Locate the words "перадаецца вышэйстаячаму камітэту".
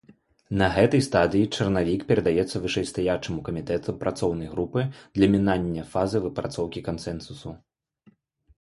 2.11-3.95